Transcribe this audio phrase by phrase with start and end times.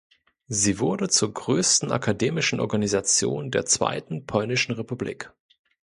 [0.47, 5.31] Sie wurde zur größten akademischen Organisation der Zweiten Polnischen Republik.